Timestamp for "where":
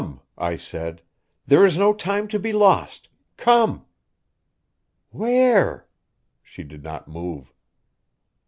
5.11-5.85